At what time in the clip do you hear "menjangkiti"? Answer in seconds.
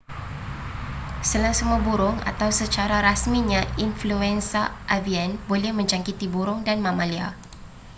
5.77-6.25